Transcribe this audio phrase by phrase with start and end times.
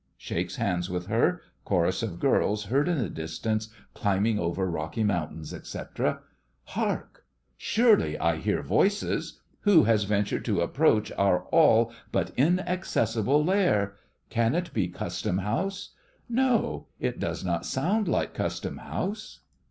[0.17, 1.43] (Shakes hands with her.
[1.63, 6.21] Chorus of girls heard in the distance, "climbing over rocky mountain," etc.)
[6.63, 7.23] Hark!
[7.55, 9.41] Surely I hear voices!
[9.59, 13.93] Who has ventured to approach our all but inaccessible lair?
[14.31, 15.91] Can it be Custom House?
[16.27, 19.41] No, it does not sound like Custom House.